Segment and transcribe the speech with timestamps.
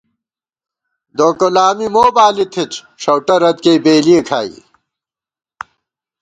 [1.17, 4.55] دوکلامی مو بالی تھِت، ݭؤٹہ رت کېئ بېلِئے کھائی